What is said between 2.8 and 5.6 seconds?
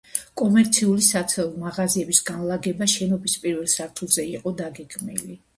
შენობის პირველ სართულებზე იყო დაგეგმილი.